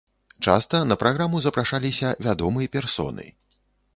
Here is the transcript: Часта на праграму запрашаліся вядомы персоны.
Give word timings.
Часта 0.51 0.79
на 0.91 0.95
праграму 1.03 1.41
запрашаліся 1.47 2.15
вядомы 2.27 2.61
персоны. 2.79 3.29